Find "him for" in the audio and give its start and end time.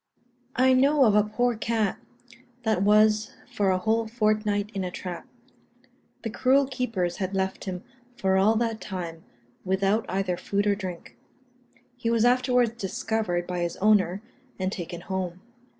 7.65-8.35